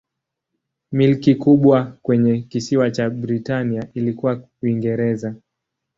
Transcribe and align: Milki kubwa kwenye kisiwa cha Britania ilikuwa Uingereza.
Milki 0.91 1.35
kubwa 1.35 1.97
kwenye 2.01 2.39
kisiwa 2.41 2.91
cha 2.91 3.09
Britania 3.09 3.87
ilikuwa 3.93 4.43
Uingereza. 4.63 5.35